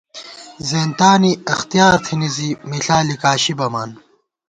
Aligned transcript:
زېنتانی 0.69 1.33
اختیار 1.53 1.95
تھنی 2.05 2.29
زِی، 2.35 2.49
مِݪا 2.69 2.99
لِکاشی 3.07 3.53
بَمان 3.57 3.89